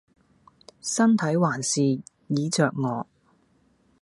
[0.81, 1.83] 身體還是
[2.25, 3.05] 椅著我